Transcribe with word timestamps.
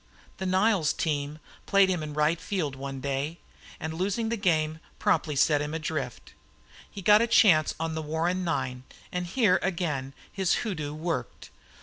The 0.37 0.47
Niles 0.47 0.93
team 0.93 1.37
played 1.67 1.87
him 1.87 2.01
in 2.01 2.15
right 2.15 2.41
field 2.41 2.75
one 2.75 3.01
day, 3.01 3.37
and, 3.79 3.93
losing 3.93 4.29
the 4.29 4.35
game, 4.35 4.79
promptly 4.97 5.35
set 5.35 5.61
him 5.61 5.75
adrift. 5.75 6.33
He 6.89 7.03
got 7.03 7.21
a 7.21 7.27
chance 7.27 7.75
on 7.79 7.93
the 7.93 8.01
Warren 8.01 8.43
nine 8.43 8.81
and 9.11 9.27
here 9.27 9.59
again 9.61 10.15
his 10.33 10.53
hoodoo 10.65 10.95
worked. 10.95 11.51